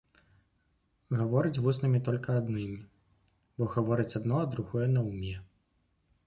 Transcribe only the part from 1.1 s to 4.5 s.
Гаворыць вуснамі толькі аднымі, бо гаворыць адно, а